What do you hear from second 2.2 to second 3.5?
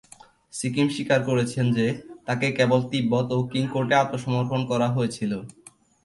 তাঁকে কেবল তিব্বত ও